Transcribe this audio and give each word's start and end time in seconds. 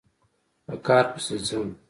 په 0.65 0.73
کار 0.85 1.05
پسې 1.13 1.35
ځم 1.47 1.67